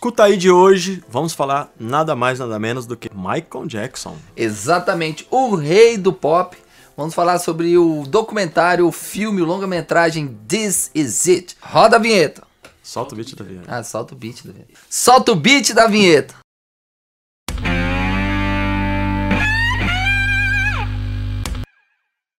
Escuta 0.00 0.24
aí 0.24 0.38
de 0.38 0.50
hoje, 0.50 1.04
vamos 1.10 1.34
falar 1.34 1.70
nada 1.78 2.16
mais 2.16 2.38
nada 2.38 2.58
menos 2.58 2.86
do 2.86 2.96
que 2.96 3.10
Michael 3.14 3.66
Jackson. 3.66 4.16
Exatamente, 4.34 5.28
o 5.30 5.54
rei 5.54 5.98
do 5.98 6.10
pop. 6.10 6.56
Vamos 6.96 7.12
falar 7.12 7.38
sobre 7.38 7.76
o 7.76 8.04
documentário, 8.06 8.86
o 8.86 8.92
filme, 8.92 9.42
o 9.42 9.44
longa-metragem 9.44 10.38
This 10.48 10.90
Is 10.94 11.26
It. 11.26 11.54
Roda 11.60 11.96
a 11.96 11.98
vinheta. 11.98 12.42
Solta 12.82 13.14
o 13.14 13.16
beat 13.16 13.36
da 13.36 13.44
vinheta. 13.44 13.66
Ah, 13.68 13.84
solta 13.84 14.14
o 14.14 14.16
beat 14.16 14.42
da 14.42 14.52
vinheta. 14.52 14.72
Solta 14.88 15.32
o 15.32 15.36
beat 15.36 15.74
da 15.74 15.86
vinheta. 15.86 16.34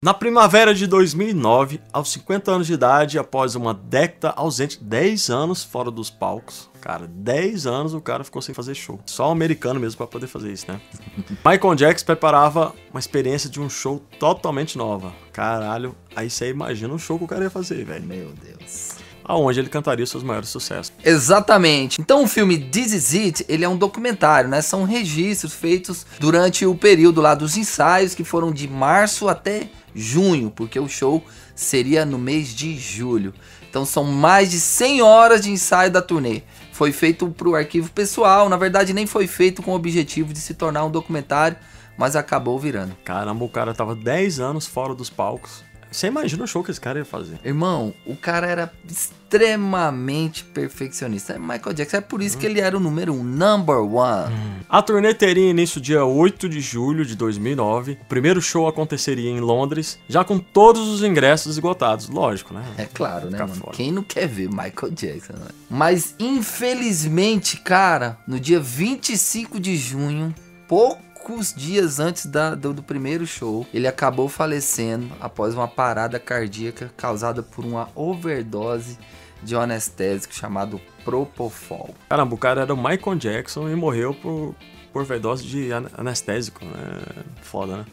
Na 0.03 0.15
primavera 0.15 0.75
de 0.75 0.87
2009, 0.87 1.79
aos 1.93 2.11
50 2.13 2.51
anos 2.51 2.67
de 2.67 2.73
idade, 2.73 3.19
após 3.19 3.55
uma 3.55 3.75
década 3.75 4.31
ausente, 4.35 4.83
10 4.83 5.29
anos 5.29 5.63
fora 5.63 5.91
dos 5.91 6.09
palcos, 6.09 6.71
cara, 6.81 7.07
10 7.07 7.67
anos 7.67 7.93
o 7.93 8.01
cara 8.01 8.25
ficou 8.25 8.41
sem 8.41 8.55
fazer 8.55 8.75
show. 8.75 8.99
Só 9.05 9.29
o 9.29 9.31
americano 9.31 9.79
mesmo 9.79 9.99
para 9.99 10.07
poder 10.07 10.27
fazer 10.27 10.51
isso, 10.53 10.65
né? 10.73 10.81
Michael 11.45 11.75
Jackson 11.75 12.07
preparava 12.07 12.75
uma 12.91 12.99
experiência 12.99 13.51
de 13.51 13.61
um 13.61 13.69
show 13.69 14.03
totalmente 14.19 14.79
nova. 14.79 15.13
Caralho, 15.35 15.95
aí 16.17 16.31
você 16.31 16.49
imagina 16.49 16.95
um 16.95 16.99
show 16.99 17.19
que 17.19 17.25
o 17.25 17.29
cara 17.29 17.45
ia 17.45 17.51
fazer, 17.51 17.85
velho. 17.85 18.07
Meu 18.07 18.33
Deus 18.43 19.01
aonde 19.23 19.61
ele 19.61 19.69
cantaria 19.69 20.05
seus 20.07 20.25
maiores 20.25 20.49
sucessos. 20.49 20.93
Exatamente. 21.05 22.01
Então 22.01 22.25
o 22.25 22.27
filme 22.27 22.59
This 22.59 22.93
Is 22.93 23.15
It, 23.15 23.47
ele 23.49 23.65
é 23.65 23.69
um 23.69 23.77
documentário, 23.77 24.51
né? 24.51 24.61
São 24.61 24.83
registros 24.83 25.53
feitos 25.53 26.05
durante 26.19 26.67
o 26.67 26.75
período 26.75 27.21
lá 27.21 27.35
dos 27.35 27.57
ensaios 27.57 28.13
que 28.13 28.25
foram 28.25 28.51
de 28.51 28.67
março 28.67 29.29
até 29.29 29.69
junho, 29.95 30.51
porque 30.51 30.79
o 30.79 30.89
show 30.89 31.25
seria 31.55 32.05
no 32.05 32.19
mês 32.19 32.55
de 32.55 32.79
julho. 32.79 33.35
Então 33.69 33.85
são 33.85 34.05
mais 34.05 34.51
de 34.51 34.59
100 34.59 35.03
horas 35.03 35.41
de 35.41 35.51
ensaio 35.51 35.91
da 35.91 36.03
turnê. 36.03 36.43
Foi 36.73 36.93
feito 36.93 37.29
para 37.29 37.49
o 37.49 37.55
arquivo 37.55 37.91
pessoal, 37.91 38.49
na 38.49 38.57
verdade 38.57 38.93
nem 38.93 39.07
foi 39.07 39.27
feito 39.27 39.63
com 39.63 39.73
o 39.73 39.77
objetivo 39.77 40.33
de 40.33 40.41
se 40.41 40.55
tornar 40.55 40.85
um 40.85 40.91
documentário, 40.91 41.57
mas 41.97 42.17
acabou 42.17 42.59
virando. 42.59 42.97
Caramba, 43.05 43.45
o 43.45 43.49
cara 43.49 43.75
tava 43.75 43.95
10 43.95 44.41
anos 44.41 44.67
fora 44.67 44.95
dos 44.95 45.11
palcos 45.11 45.70
você 45.91 46.07
imagina 46.07 46.45
o 46.45 46.47
show 46.47 46.63
que 46.63 46.71
esse 46.71 46.81
cara 46.81 46.99
ia 46.99 47.05
fazer. 47.05 47.39
Irmão, 47.45 47.93
o 48.07 48.15
cara 48.15 48.47
era 48.47 48.73
extremamente 48.89 50.45
perfeccionista. 50.45 51.35
É 51.35 51.39
Michael 51.39 51.73
Jackson, 51.73 51.97
é 51.97 52.01
por 52.01 52.23
isso 52.23 52.37
hum. 52.37 52.41
que 52.41 52.47
ele 52.47 52.61
era 52.61 52.77
o 52.77 52.81
número 52.81 53.13
um, 53.13 53.23
number 53.23 53.79
one. 53.79 54.33
Hum. 54.33 54.61
A 54.69 54.83
turnê 54.83 55.13
teria 55.15 55.51
início 55.51 55.81
dia 55.81 56.05
8 56.05 56.49
de 56.49 56.61
julho 56.61 57.05
de 57.05 57.17
2009. 57.17 57.99
O 58.03 58.05
primeiro 58.07 58.41
show 58.41 58.69
aconteceria 58.69 59.31
em 59.31 59.41
Londres, 59.41 59.99
já 60.09 60.23
com 60.25 60.39
todos 60.39 60.89
os 60.89 61.03
ingressos 61.03 61.53
esgotados. 61.53 62.09
Lógico, 62.09 62.55
né? 62.55 62.65
É 62.77 62.85
claro, 62.85 63.31
né, 63.31 63.39
mano? 63.39 63.55
Fora. 63.55 63.77
Quem 63.77 63.91
não 63.91 64.03
quer 64.03 64.29
ver 64.29 64.49
Michael 64.49 64.93
Jackson, 64.93 65.35
né? 65.35 65.49
Mas, 65.69 66.15
infelizmente, 66.19 67.57
cara, 67.57 68.19
no 68.27 68.39
dia 68.39 68.61
25 68.61 69.59
de 69.59 69.77
junho, 69.77 70.35
pouco 70.69 71.10
poucos 71.31 71.55
dias 71.55 72.01
antes 72.01 72.27
da, 72.27 72.57
do, 72.57 72.75
do, 72.75 72.83
primeiro 72.83 73.25
show, 73.25 73.65
ele 73.73 73.87
acabou 73.87 74.29
falecendo 74.29 75.09
após 75.21 75.55
uma 75.55 75.69
parada 75.69 76.19
cardíaca 76.19 76.93
causada 76.97 77.41
por 77.41 77.65
uma 77.65 77.89
overdose 77.95 78.99
de 79.41 79.55
um 79.55 79.61
anestésico 79.61 80.35
chamado 80.35 80.81
Propofol. 81.05 81.95
Caramba, 82.09 82.35
o 82.35 82.39
cara 82.39 82.63
era 82.63 82.75
o 82.75 82.77
Michael 82.77 83.17
Jackson 83.17 83.69
e 83.71 83.77
morreu 83.77 84.13
por, 84.13 84.57
por 84.93 85.03
overdose 85.03 85.47
de 85.47 85.71
anestésico, 85.73 86.65
né? 86.65 87.01
Foda, 87.43 87.77
né? 87.77 87.87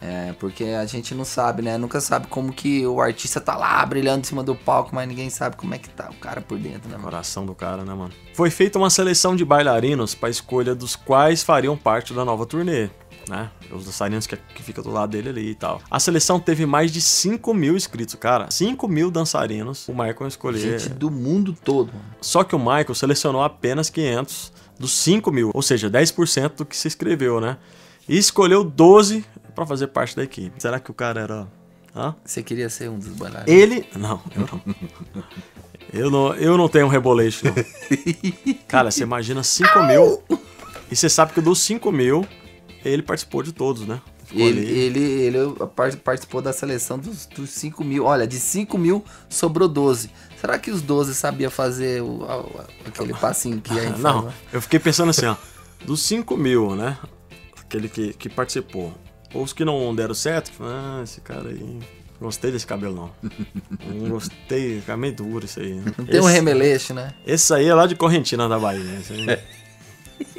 É, 0.00 0.32
porque 0.38 0.64
a 0.64 0.86
gente 0.86 1.14
não 1.14 1.26
sabe, 1.26 1.60
né? 1.60 1.76
Nunca 1.76 2.00
sabe 2.00 2.26
como 2.26 2.52
que 2.52 2.86
o 2.86 3.00
artista 3.00 3.38
tá 3.38 3.54
lá 3.54 3.84
brilhando 3.84 4.20
em 4.20 4.24
cima 4.24 4.42
do 4.42 4.54
palco, 4.54 4.94
mas 4.94 5.06
ninguém 5.06 5.28
sabe 5.28 5.56
como 5.56 5.74
é 5.74 5.78
que 5.78 5.90
tá 5.90 6.08
o 6.10 6.14
cara 6.14 6.40
por 6.40 6.58
dentro, 6.58 6.88
né, 6.88 6.96
mano? 6.96 7.04
Coração 7.04 7.44
do 7.44 7.54
cara, 7.54 7.84
né, 7.84 7.92
mano? 7.92 8.12
Foi 8.32 8.50
feita 8.50 8.78
uma 8.78 8.88
seleção 8.88 9.36
de 9.36 9.44
bailarinos 9.44 10.14
para 10.14 10.30
escolha 10.30 10.74
dos 10.74 10.96
quais 10.96 11.42
fariam 11.42 11.76
parte 11.76 12.14
da 12.14 12.24
nova 12.24 12.46
turnê. 12.46 12.88
Né? 13.28 13.50
Os 13.70 13.84
dançarinos 13.84 14.26
que, 14.26 14.36
que 14.36 14.62
ficam 14.62 14.82
do 14.82 14.90
lado 14.90 15.10
dele 15.10 15.28
ali 15.28 15.50
e 15.50 15.54
tal. 15.54 15.80
A 15.90 16.00
seleção 16.00 16.40
teve 16.40 16.64
mais 16.64 16.90
de 16.90 17.00
5 17.00 17.52
mil 17.52 17.76
inscritos, 17.76 18.14
cara. 18.14 18.50
5 18.50 18.88
mil 18.88 19.10
dançarinos. 19.10 19.86
O 19.86 19.92
Michael 19.92 20.26
escolher. 20.26 20.78
Gente 20.78 20.88
do 20.88 21.10
mundo 21.10 21.54
todo. 21.62 21.92
Mano. 21.92 22.04
Só 22.20 22.42
que 22.42 22.56
o 22.56 22.58
Michael 22.58 22.94
selecionou 22.94 23.42
apenas 23.42 23.90
500 23.90 24.52
dos 24.80 24.92
5 24.92 25.30
mil, 25.30 25.50
ou 25.52 25.60
seja, 25.60 25.90
10% 25.90 26.56
do 26.56 26.64
que 26.64 26.74
se 26.74 26.88
inscreveu, 26.88 27.38
né? 27.38 27.58
E 28.10 28.18
escolheu 28.18 28.64
12 28.64 29.24
para 29.54 29.64
fazer 29.64 29.86
parte 29.86 30.16
da 30.16 30.24
equipe. 30.24 30.60
Será 30.60 30.80
que 30.80 30.90
o 30.90 30.94
cara 30.94 31.20
era. 31.20 31.48
Hã? 31.94 32.12
Você 32.24 32.42
queria 32.42 32.68
ser 32.68 32.90
um 32.90 32.98
dos 32.98 33.10
bailarinos? 33.10 33.48
Ele. 33.48 33.86
Não, 33.94 34.20
eu 34.34 34.48
não. 34.50 34.62
eu 35.94 36.10
não, 36.10 36.34
eu 36.34 36.58
não 36.58 36.68
tenho 36.68 36.86
um 36.86 36.88
reboleixo. 36.88 37.44
cara, 38.66 38.90
você 38.90 39.04
imagina 39.04 39.44
5 39.44 39.84
mil. 39.84 40.20
E 40.90 40.96
você 40.96 41.08
sabe 41.08 41.32
que 41.32 41.40
dos 41.40 41.60
5 41.60 41.92
mil, 41.92 42.26
ele 42.84 43.00
participou 43.00 43.44
de 43.44 43.52
todos, 43.52 43.86
né? 43.86 44.02
Ele, 44.32 44.60
ele, 44.60 45.00
ele, 45.00 45.38
participou 46.04 46.42
da 46.42 46.52
seleção 46.52 46.98
dos, 46.98 47.26
dos 47.26 47.50
5 47.50 47.84
mil. 47.84 48.06
Olha, 48.06 48.26
de 48.26 48.40
5 48.40 48.76
mil 48.76 49.04
sobrou 49.28 49.68
12. 49.68 50.10
Será 50.40 50.58
que 50.58 50.72
os 50.72 50.82
12 50.82 51.14
sabia 51.14 51.48
fazer 51.48 52.02
o, 52.02 52.26
aquele 52.84 53.14
passinho 53.14 53.60
que 53.60 53.72
gente 53.72 54.00
Não, 54.00 54.32
eu 54.52 54.60
fiquei 54.60 54.80
pensando 54.80 55.10
assim, 55.10 55.26
ó. 55.26 55.36
Dos 55.84 56.02
5 56.02 56.36
mil, 56.36 56.74
né? 56.74 56.98
Aquele 57.70 57.88
que, 57.88 58.12
que 58.14 58.28
participou. 58.28 58.92
Os 59.32 59.52
que 59.52 59.64
não 59.64 59.94
deram 59.94 60.12
certo, 60.12 60.50
ah, 60.60 61.02
esse 61.04 61.20
cara 61.20 61.50
aí. 61.50 61.78
Gostei 62.20 62.50
desse 62.50 62.66
cabelo, 62.66 63.12
não. 63.22 63.30
não 63.94 64.08
gostei, 64.08 64.80
fica 64.80 64.96
meio 64.96 65.14
duro 65.14 65.44
isso 65.44 65.60
aí. 65.60 65.74
Não 65.74 65.92
tem 66.04 66.06
esse, 66.08 66.20
um 66.20 66.24
remeleixo, 66.24 66.92
né? 66.92 67.14
Esse 67.24 67.54
aí 67.54 67.66
é 67.66 67.72
lá 67.72 67.86
de 67.86 67.94
Correntina 67.94 68.48
da 68.48 68.58
Bahia. 68.58 68.82
Aí... 69.08 69.38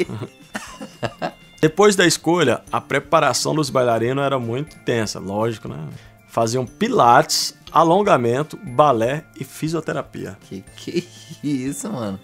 Depois 1.61 1.95
da 1.95 2.05
escolha, 2.05 2.61
a 2.69 2.81
preparação 2.81 3.55
dos 3.55 3.69
bailarinos 3.69 4.25
era 4.25 4.37
muito 4.37 4.75
intensa, 4.75 5.17
lógico, 5.17 5.69
né? 5.69 5.87
Faziam 6.27 6.65
pilates, 6.65 7.55
alongamento, 7.71 8.57
balé 8.57 9.23
e 9.39 9.45
fisioterapia. 9.45 10.37
Que 10.49 10.65
que 10.75 11.07
isso, 11.41 11.89
mano? 11.89 12.19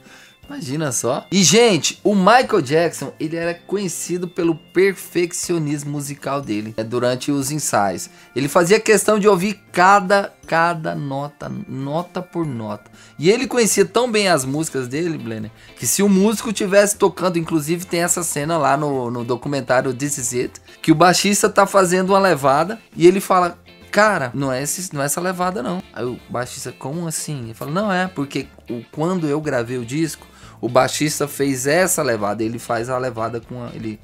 Imagina 0.48 0.94
só. 0.94 1.26
E, 1.30 1.44
gente, 1.44 2.00
o 2.04 2.16
Michael 2.16 2.62
Jackson, 2.62 3.12
ele 3.20 3.36
era 3.36 3.54
conhecido 3.54 4.30
pelo 4.30 4.56
perfeccionismo 4.56 5.92
musical 5.92 6.42
dele 6.42 6.74
né, 6.78 6.84
durante 6.84 7.32
os 7.32 7.52
ensaios. 7.52 8.10
Ele 8.34 8.48
fazia 8.48 8.80
questão 8.80 9.20
de 9.20 9.28
ouvir 9.28 9.60
cada, 9.74 10.34
cada 10.48 10.96
nota, 10.96 11.52
nota 11.68 12.22
por 12.22 12.46
nota. 12.46 12.90
E 13.20 13.30
ele 13.30 13.46
conhecia 13.46 13.84
tão 13.86 14.10
bem 14.10 14.30
as 14.30 14.46
músicas 14.46 14.88
dele, 14.88 15.18
Blenner, 15.18 15.52
que 15.78 15.86
se 15.86 16.02
o 16.02 16.08
músico 16.08 16.54
tivesse 16.54 16.96
tocando, 16.96 17.38
inclusive 17.38 17.86
tem 17.86 18.02
essa 18.02 18.24
cena 18.24 18.58
lá 18.58 18.78
no, 18.78 19.12
no 19.12 19.26
documentário 19.26 19.94
This 19.94 20.18
Is 20.18 20.34
It, 20.34 20.62
que 20.82 20.92
o 20.94 20.96
baixista 20.96 21.50
tá 21.50 21.66
fazendo 21.66 22.12
uma 22.12 22.20
levada 22.20 22.80
e 22.96 23.06
ele 23.06 23.20
fala, 23.20 23.60
cara, 23.92 24.32
não 24.34 24.52
é, 24.52 24.62
esse, 24.62 24.94
não 24.94 25.02
é 25.02 25.06
essa 25.06 25.20
levada 25.20 25.62
não. 25.62 25.84
Aí 25.92 26.06
o 26.06 26.18
baixista, 26.30 26.72
como 26.72 27.06
assim? 27.08 27.46
Ele 27.46 27.54
fala, 27.54 27.72
não 27.72 27.92
é, 27.92 28.08
porque 28.08 28.48
o, 28.70 28.82
quando 28.92 29.28
eu 29.28 29.42
gravei 29.42 29.78
o 29.78 29.86
disco, 29.86 30.26
o 30.62 30.68
baixista 30.70 31.28
fez 31.28 31.68
essa 31.68 32.02
levada, 32.02 32.44
ele 32.44 32.60
faz 32.60 32.90
a 32.90 32.98
levada 32.98 33.40
com 33.40 33.64
a, 33.64 33.70
ele 33.74 34.00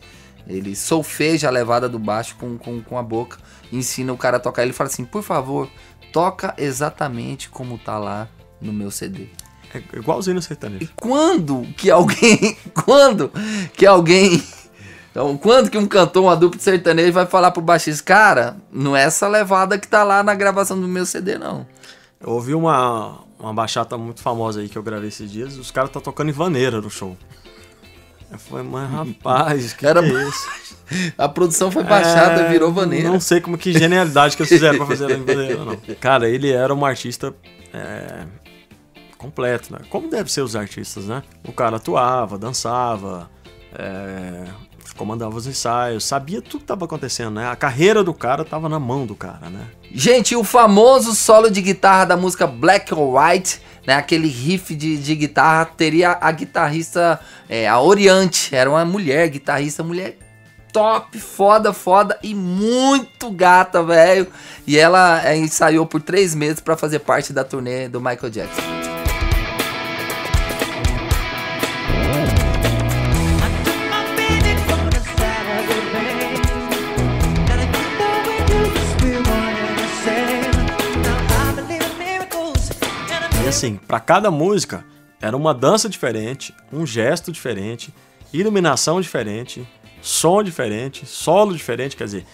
ele 0.47 0.75
solfeja 0.75 1.47
a 1.47 1.51
levada 1.51 1.87
do 1.87 1.97
baixo 1.97 2.35
com, 2.37 2.57
com, 2.57 2.81
com 2.81 2.97
a 2.97 3.03
boca, 3.03 3.37
ensina 3.71 4.11
o 4.11 4.17
cara 4.17 4.37
a 4.37 4.39
tocar. 4.39 4.63
Ele 4.63 4.73
fala 4.73 4.89
assim: 4.89 5.05
por 5.05 5.23
favor, 5.23 5.69
toca 6.11 6.53
exatamente 6.57 7.49
como 7.49 7.77
tá 7.77 7.97
lá 7.97 8.27
no 8.59 8.73
meu 8.73 8.91
CD. 8.91 9.27
É 9.73 9.97
igualzinho 9.97 10.35
no 10.35 10.41
sertanejo. 10.41 10.83
E 10.83 10.87
quando 10.87 11.63
que 11.77 11.89
alguém. 11.89 12.57
Quando 12.85 13.31
que 13.73 13.85
alguém. 13.85 14.43
Então, 15.09 15.37
quando 15.37 15.69
que 15.69 15.77
um 15.77 15.85
cantor, 15.85 16.23
uma 16.23 16.35
dupla 16.35 16.57
de 16.57 16.63
sertanejo 16.63 17.13
vai 17.13 17.27
falar 17.27 17.51
pro 17.51 17.61
baixista, 17.61 18.03
cara, 18.03 18.57
não 18.71 18.97
é 18.97 19.03
essa 19.03 19.27
levada 19.27 19.77
que 19.77 19.87
tá 19.87 20.03
lá 20.03 20.23
na 20.23 20.33
gravação 20.33 20.79
do 20.79 20.87
meu 20.87 21.05
CD, 21.05 21.37
não. 21.37 21.67
Eu 22.19 22.31
ouvi 22.31 22.55
uma, 22.55 23.19
uma 23.43 23.53
bachata 23.53 23.97
muito 23.97 24.21
famosa 24.21 24.61
aí 24.61 24.69
que 24.69 24.77
eu 24.77 24.83
gravei 24.83 25.09
esses 25.09 25.29
dias, 25.29 25.57
os 25.57 25.69
caras 25.69 25.91
tá 25.91 25.99
tocando 25.99 26.29
em 26.29 26.33
vaneira 26.33 26.79
no 26.79 26.89
show. 26.89 27.17
Eu 28.31 28.39
falei, 28.39 28.65
mas 28.65 28.89
rapaz, 28.89 29.73
que, 29.73 29.85
Era... 29.85 30.01
que 30.01 30.15
é 30.15 30.27
isso? 30.27 31.13
A 31.17 31.29
produção 31.29 31.69
foi 31.69 31.83
baixada, 31.83 32.41
é, 32.41 32.49
virou 32.49 32.71
vaneira. 32.71 33.09
Não 33.09 33.19
sei 33.19 33.41
como 33.41 33.57
que 33.57 33.73
genialidade 33.73 34.35
que 34.35 34.41
eles 34.41 34.49
fizeram 34.49 34.77
pra 34.77 34.87
fazer 34.87 35.11
em 35.11 35.23
vaneira, 35.23 35.63
não. 35.63 35.77
Cara, 35.99 36.29
ele 36.29 36.51
era 36.51 36.73
um 36.73 36.85
artista 36.85 37.33
é, 37.73 38.25
completo, 39.17 39.73
né? 39.73 39.79
Como 39.89 40.09
deve 40.09 40.31
ser 40.31 40.41
os 40.41 40.55
artistas, 40.55 41.05
né? 41.05 41.21
O 41.47 41.51
cara 41.51 41.77
atuava, 41.77 42.37
dançava, 42.37 43.29
é, 43.73 44.45
comandava 44.97 45.35
os 45.35 45.47
ensaios, 45.47 46.03
sabia 46.03 46.41
tudo 46.41 46.59
que 46.59 46.63
estava 46.63 46.85
acontecendo, 46.85 47.35
né? 47.35 47.49
A 47.49 47.55
carreira 47.55 48.03
do 48.03 48.13
cara 48.13 48.43
estava 48.43 48.69
na 48.69 48.79
mão 48.79 49.05
do 49.05 49.15
cara, 49.15 49.49
né? 49.49 49.65
Gente, 49.91 50.35
o 50.35 50.43
famoso 50.43 51.13
solo 51.13 51.49
de 51.49 51.61
guitarra 51.61 52.05
da 52.05 52.17
música 52.17 52.45
Black 52.45 52.93
or 52.93 53.15
White, 53.15 53.61
né? 53.85 53.95
Aquele 53.95 54.27
riff 54.27 54.75
de, 54.75 54.97
de 54.97 55.15
guitarra, 55.15 55.65
teria 55.65 56.17
a 56.19 56.31
guitarrista, 56.31 57.19
é, 57.49 57.67
a 57.67 57.79
Oriente, 57.79 58.55
era 58.55 58.69
uma 58.69 58.85
mulher, 58.85 59.29
guitarrista, 59.29 59.83
mulher 59.83 60.17
top, 60.73 61.19
foda, 61.19 61.71
foda 61.71 62.17
e 62.23 62.33
muito 62.33 63.29
gata, 63.29 63.83
velho. 63.83 64.27
E 64.65 64.77
ela 64.77 65.23
é, 65.23 65.37
ensaiou 65.37 65.85
por 65.85 66.01
três 66.01 66.33
meses 66.33 66.59
para 66.59 66.75
fazer 66.75 66.99
parte 66.99 67.31
da 67.31 67.43
turnê 67.43 67.87
do 67.87 68.01
Michael 68.01 68.31
Jackson. 68.31 68.82
Assim, 83.53 83.75
para 83.75 83.99
cada 83.99 84.31
música 84.31 84.83
era 85.21 85.37
uma 85.37 85.53
dança 85.53 85.87
diferente, 85.87 86.55
um 86.71 86.87
gesto 86.87 87.31
diferente, 87.31 87.93
iluminação 88.33 88.99
diferente, 88.99 89.65
som 90.01 90.41
diferente, 90.41 91.05
solo 91.05 91.55
diferente, 91.55 91.95
quer 91.95 92.05
dizer, 92.05 92.25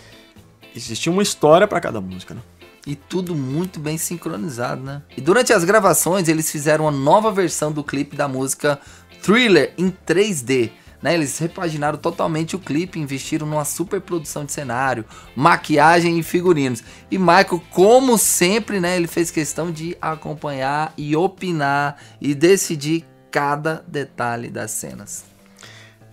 existia 0.74 1.12
uma 1.12 1.22
história 1.22 1.68
para 1.68 1.82
cada 1.82 2.00
música, 2.00 2.34
né? 2.34 2.42
E 2.88 2.96
tudo 2.96 3.36
muito 3.36 3.82
bem 3.82 3.98
sincronizado, 3.98 4.82
né? 4.82 5.02
E 5.18 5.20
durante 5.20 5.52
as 5.52 5.66
gravações, 5.66 6.30
eles 6.30 6.50
fizeram 6.50 6.86
uma 6.86 6.92
nova 6.92 7.34
versão 7.34 7.70
do 7.70 7.84
clipe 7.84 8.16
da 8.16 8.28
música 8.28 8.80
Thriller 9.22 9.74
em 9.78 9.92
3D. 9.92 10.72
Né, 11.02 11.14
eles 11.14 11.38
repaginaram 11.38 11.98
totalmente 11.98 12.58
o 12.58 12.60
clipe, 12.60 13.00
investiram 13.00 13.48
numa 13.48 13.64
super 13.64 14.02
produção 14.02 14.44
de 14.44 14.52
cenário, 14.52 15.06
maquiagem 15.34 16.20
e 16.20 16.24
figurinos. 16.24 16.84
E 17.10 17.18
Michael, 17.18 17.64
como 17.70 18.18
sempre, 18.18 18.82
né, 18.82 18.98
ele 18.98 19.08
fez 19.08 19.32
questão 19.32 19.72
de 19.72 19.96
acompanhar 20.02 20.94
e 20.98 21.16
opinar 21.16 21.98
e 22.20 22.36
decidir 22.36 23.06
cada 23.32 23.84
detalhe 23.88 24.50
das 24.50 24.72
cenas. 24.72 25.24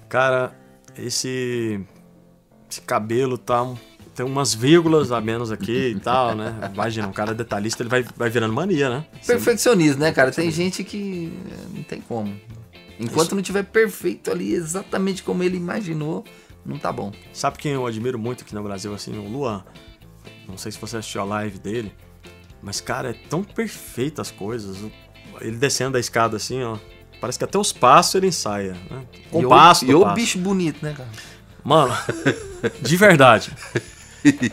Cara, 0.08 0.54
esse, 0.96 1.80
esse 2.70 2.80
cabelo 2.82 3.36
tá 3.36 3.74
tem 4.16 4.24
umas 4.24 4.54
vírgulas 4.54 5.12
a 5.12 5.20
menos 5.20 5.52
aqui 5.52 5.94
e 5.94 5.94
tal, 6.00 6.34
né? 6.34 6.54
Imagina, 6.72 7.06
um 7.06 7.12
cara 7.12 7.34
detalhista, 7.34 7.82
ele 7.82 7.90
vai, 7.90 8.02
vai 8.16 8.30
virando 8.30 8.54
mania, 8.54 8.88
né? 8.88 9.04
Perfeccionismo, 9.26 10.00
né, 10.00 10.10
cara? 10.10 10.30
Tem 10.32 10.50
gente 10.50 10.82
que 10.82 11.38
eh, 11.50 11.66
não 11.74 11.82
tem 11.82 12.00
como. 12.00 12.34
Enquanto 12.98 13.26
Isso. 13.26 13.34
não 13.34 13.42
tiver 13.42 13.64
perfeito 13.64 14.30
ali, 14.30 14.52
exatamente 14.52 15.22
como 15.22 15.42
ele 15.42 15.56
imaginou, 15.56 16.24
não 16.64 16.78
tá 16.78 16.90
bom. 16.90 17.12
Sabe 17.32 17.58
quem 17.58 17.72
eu 17.72 17.86
admiro 17.86 18.18
muito 18.18 18.42
aqui 18.42 18.54
no 18.54 18.62
Brasil, 18.62 18.94
assim? 18.94 19.16
O 19.18 19.28
Luan. 19.28 19.64
Não 20.48 20.56
sei 20.56 20.72
se 20.72 20.78
você 20.78 20.96
assistiu 20.96 21.20
a 21.20 21.24
live 21.24 21.58
dele, 21.58 21.92
mas, 22.62 22.80
cara, 22.80 23.10
é 23.10 23.12
tão 23.12 23.42
perfeito 23.42 24.20
as 24.20 24.30
coisas. 24.30 24.78
Ele 25.40 25.56
descendo 25.56 25.92
da 25.92 26.00
escada 26.00 26.36
assim, 26.36 26.62
ó. 26.62 26.78
Parece 27.20 27.38
que 27.38 27.44
até 27.44 27.58
os 27.58 27.72
passos 27.72 28.14
ele 28.14 28.26
ensaia, 28.26 28.76
né? 28.90 29.04
Com 29.30 29.42
e 29.42 29.48
passo 29.48 29.84
o, 29.86 29.90
E 29.90 29.94
o 29.94 30.12
bicho 30.12 30.38
bonito, 30.38 30.82
né, 30.82 30.94
cara? 30.96 31.08
Mano, 31.64 31.96
de 32.80 32.96
verdade. 32.96 33.52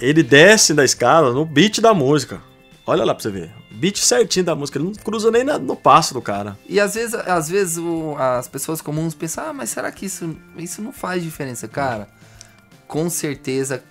ele 0.01 0.24
desce 0.24 0.74
da 0.74 0.84
escada 0.84 1.31
no 1.31 1.46
beat 1.46 1.80
da 1.80 1.94
música. 1.94 2.42
Olha 2.86 3.04
lá 3.04 3.13
pra 3.13 3.22
você 3.22 3.31
ver. 3.31 3.51
Beat 3.74 3.98
certinho 3.98 4.46
da 4.46 4.56
música, 4.56 4.78
ele 4.78 4.86
não 4.86 4.94
cruza 4.94 5.31
nem 5.31 5.44
na, 5.44 5.58
no 5.58 5.75
passo 5.75 6.14
do 6.14 6.22
cara. 6.22 6.58
E 6.68 6.80
às 6.80 6.94
vezes, 6.94 7.16
às 7.16 7.50
vezes 7.50 7.78
o, 7.78 8.16
as 8.18 8.48
pessoas 8.48 8.81
comuns 8.81 9.16
pensam, 9.16 9.46
ah, 9.48 9.54
mas 9.54 9.72
será 9.72 9.92
que 9.92 10.06
isso, 10.06 10.38
isso 10.58 10.81
não 10.81 10.92
faz 10.92 11.24
diferença? 11.24 11.68
Cara, 11.68 12.08
com 12.88 13.10
certeza 13.10 13.84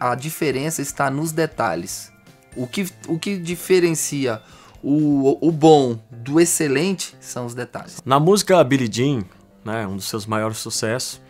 a 0.00 0.14
diferença 0.14 0.80
está 0.80 1.10
nos 1.10 1.32
detalhes. 1.32 2.10
O 2.56 2.66
que, 2.66 2.88
o 3.06 3.18
que 3.18 3.36
diferencia 3.36 4.40
o, 4.82 5.46
o 5.46 5.52
bom 5.52 5.98
do 6.10 6.40
excelente 6.40 7.14
são 7.20 7.46
os 7.46 7.54
detalhes. 7.54 8.00
Na 8.04 8.18
música 8.18 8.62
Billie 8.64 8.88
Jean, 8.90 9.24
né, 9.64 9.86
um 9.86 9.96
dos 9.96 10.08
seus 10.08 10.24
maiores 10.26 10.58
sucessos, 10.58 11.20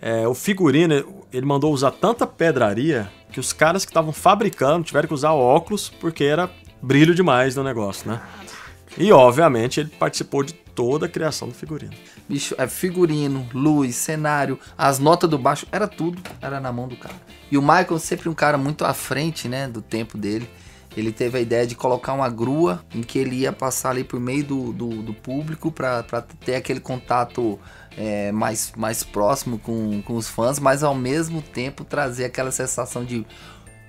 é, 0.00 0.26
o 0.26 0.34
figurino 0.34 1.24
ele 1.32 1.46
mandou 1.46 1.72
usar 1.72 1.90
tanta 1.90 2.26
pedraria 2.26 3.10
que 3.30 3.38
os 3.38 3.52
caras 3.52 3.84
que 3.84 3.90
estavam 3.90 4.12
fabricando 4.12 4.84
tiveram 4.84 5.06
que 5.06 5.14
usar 5.14 5.32
óculos 5.32 5.88
porque 6.00 6.24
era 6.24 6.50
brilho 6.82 7.14
demais 7.14 7.56
no 7.56 7.62
negócio, 7.62 8.10
né? 8.10 8.20
E 8.98 9.12
obviamente 9.12 9.80
ele 9.80 9.90
participou 9.90 10.42
de 10.42 10.52
toda 10.52 11.06
a 11.06 11.08
criação 11.08 11.48
do 11.48 11.54
figurino. 11.54 11.92
Bicho, 12.28 12.54
é 12.58 12.66
figurino, 12.66 13.48
luz, 13.52 13.96
cenário, 13.96 14.58
as 14.76 14.98
notas 14.98 15.28
do 15.28 15.38
baixo, 15.38 15.66
era 15.70 15.86
tudo, 15.86 16.20
era 16.40 16.60
na 16.60 16.72
mão 16.72 16.88
do 16.88 16.96
cara. 16.96 17.14
E 17.50 17.58
o 17.58 17.62
Michael 17.62 17.98
sempre 17.98 18.28
um 18.28 18.34
cara 18.34 18.56
muito 18.56 18.84
à 18.84 18.94
frente, 18.94 19.48
né, 19.48 19.68
do 19.68 19.82
tempo 19.82 20.16
dele. 20.16 20.48
Ele 20.96 21.12
teve 21.12 21.38
a 21.38 21.40
ideia 21.40 21.66
de 21.66 21.76
colocar 21.76 22.12
uma 22.12 22.28
grua 22.28 22.84
em 22.92 23.02
que 23.02 23.18
ele 23.18 23.36
ia 23.36 23.52
passar 23.52 23.90
ali 23.90 24.02
por 24.02 24.18
meio 24.18 24.42
do, 24.42 24.72
do, 24.72 24.88
do 25.02 25.14
público 25.14 25.70
para 25.70 26.02
ter 26.44 26.56
aquele 26.56 26.80
contato 26.80 27.58
é, 27.96 28.32
mais, 28.32 28.72
mais 28.76 29.04
próximo 29.04 29.58
com, 29.58 30.02
com 30.02 30.16
os 30.16 30.28
fãs, 30.28 30.58
mas 30.58 30.82
ao 30.82 30.94
mesmo 30.94 31.42
tempo 31.42 31.84
trazer 31.84 32.24
aquela 32.24 32.50
sensação 32.50 33.04
de 33.04 33.24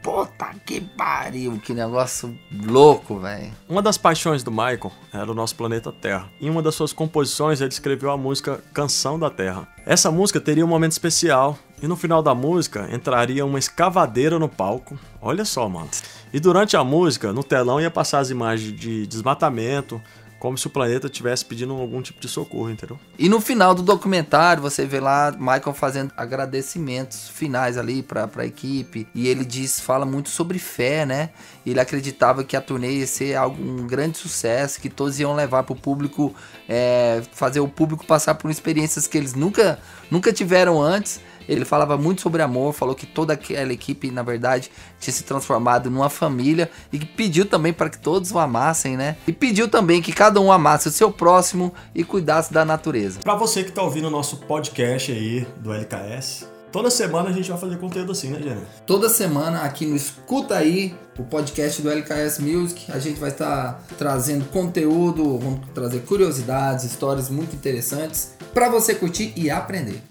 puta 0.02 0.54
que 0.66 0.82
pariu, 0.82 1.60
que 1.60 1.74
negócio 1.74 2.38
louco, 2.52 3.20
velho. 3.20 3.52
Uma 3.70 3.82
das 3.82 3.98
paixões 3.98 4.44
do 4.44 4.52
Michael 4.52 4.92
era 5.14 5.32
o 5.32 5.34
nosso 5.34 5.56
planeta 5.56 5.92
Terra. 5.92 6.30
Em 6.40 6.50
uma 6.50 6.62
das 6.62 6.76
suas 6.76 6.94
composições, 6.94 7.62
ele 7.62 7.70
escreveu 7.70 8.12
a 8.12 8.18
música 8.18 8.64
Canção 8.74 9.18
da 9.18 9.30
Terra. 9.30 9.68
Essa 9.86 10.12
música 10.12 10.40
teria 10.40 10.66
um 10.66 10.70
momento 10.70 10.92
especial 10.92 11.58
e 11.82 11.88
no 11.88 11.96
final 11.96 12.22
da 12.22 12.36
música 12.36 12.88
entraria 12.94 13.46
uma 13.46 13.58
escavadeira 13.58 14.38
no 14.38 14.48
palco. 14.48 14.98
Olha 15.22 15.44
só, 15.44 15.68
mano. 15.68 15.90
E 16.34 16.40
durante 16.40 16.78
a 16.78 16.84
música, 16.84 17.34
no 17.34 17.44
telão 17.44 17.82
ia 17.82 17.92
passar 17.92 18.20
as 18.20 18.30
imagens 18.30 18.80
de 18.80 19.06
desmatamento, 19.08 20.02
como 20.42 20.58
se 20.58 20.66
o 20.66 20.72
planeta 20.72 21.06
estivesse 21.06 21.46
pedindo 21.46 21.72
algum 21.74 22.02
tipo 22.02 22.20
de 22.20 22.28
socorro, 22.28 22.72
entendeu? 22.72 23.00
E 23.20 23.30
no 23.30 23.40
final 23.40 23.76
do 23.76 23.84
documentário, 23.84 24.60
você 24.60 24.88
vê 24.88 25.00
lá 25.00 25.32
Michael 25.32 25.72
fazendo 25.76 26.12
agradecimentos 26.18 27.30
finais 27.30 27.78
ali 27.78 28.02
para 28.02 28.28
a 28.36 28.46
equipe. 28.48 29.08
E 29.14 29.28
ele 29.28 29.46
diz, 29.46 29.80
fala 29.80 30.04
muito 30.04 30.30
sobre 30.30 30.58
fé, 30.58 31.06
né? 31.06 31.30
Ele 31.64 31.80
acreditava 31.80 32.44
que 32.44 32.58
a 32.58 32.62
turnê 32.62 32.90
ia 32.92 33.06
ser 33.06 33.36
algo, 33.36 33.62
um 33.62 33.86
grande 33.86 34.18
sucesso, 34.18 34.82
que 34.82 34.90
todos 34.90 35.20
iam 35.20 35.36
levar 35.36 35.62
para 35.62 35.74
o 35.74 35.76
público, 35.76 36.34
é, 36.68 37.22
fazer 37.34 37.60
o 37.60 37.68
público 37.68 38.04
passar 38.04 38.34
por 38.34 38.50
experiências 38.50 39.06
que 39.06 39.20
eles 39.20 39.36
nunca, 39.36 39.78
nunca 40.10 40.34
tiveram 40.34 40.82
antes. 40.82 41.22
Ele 41.52 41.66
falava 41.66 41.98
muito 41.98 42.22
sobre 42.22 42.42
amor, 42.42 42.74
falou 42.74 42.96
que 42.96 43.06
toda 43.06 43.34
aquela 43.34 43.74
equipe, 43.74 44.10
na 44.10 44.24
verdade, 44.24 44.72
tinha 45.00 45.14
se 45.14 45.24
transformado 45.24 45.92
numa 45.92 46.10
família 46.10 46.72
e 46.94 46.98
que 46.98 47.06
pediu 47.06 47.46
também 47.46 47.74
para 47.74 47.90
que 47.90 48.00
todos 48.00 48.32
o 48.32 48.40
amassem, 48.40 48.96
né? 48.96 49.18
E 49.28 49.34
pediu 49.34 49.68
também 49.68 50.02
que 50.02 50.14
cada 50.14 50.40
um 50.40 50.50
amasse 50.50 50.88
o 50.88 50.92
seu 50.92 51.12
próximo 51.12 51.74
e 51.94 52.06
cuidasse 52.06 52.54
da 52.54 52.64
natureza. 52.64 53.20
Para 53.20 53.36
você 53.36 53.64
que 53.64 53.70
está 53.70 53.84
ouvindo 53.84 54.08
o 54.08 54.12
nosso 54.12 54.38
podcast 54.38 55.12
aí 55.12 55.46
do 55.58 55.74
LKS, 55.74 56.50
Toda 56.72 56.90
semana 56.90 57.30
a 57.30 57.34
gente 57.34 57.50
vai 57.50 57.60
fazer 57.60 57.78
conteúdo 57.78 58.14
assim, 58.14 58.30
né, 58.30 58.40
Jânio? 58.42 58.66
Toda 58.88 59.10
semana 59.10 59.64
aqui 59.64 59.86
no 59.86 59.94
Escuta 59.94 60.56
Aí, 60.56 60.96
o 61.20 61.24
podcast 61.24 61.82
do 61.82 61.92
LKS 61.92 62.40
Music, 62.40 62.90
a 62.90 62.98
gente 62.98 63.20
vai 63.20 63.30
estar 63.30 63.84
trazendo 63.98 64.46
conteúdo, 64.46 65.38
vamos 65.38 65.68
trazer 65.74 66.00
curiosidades, 66.04 66.86
histórias 66.86 67.30
muito 67.30 67.54
interessantes 67.54 68.38
para 68.54 68.70
você 68.70 68.96
curtir 68.96 69.34
e 69.36 69.50
aprender. 69.50 70.02